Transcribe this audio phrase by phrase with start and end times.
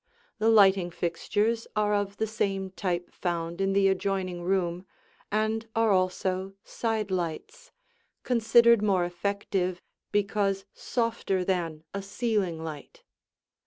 [0.39, 4.87] The lighting fixtures are of the same type found in the adjoining room
[5.31, 7.71] and are also side lights,
[8.23, 9.79] considered more effective
[10.11, 13.03] because softer than a ceiling light.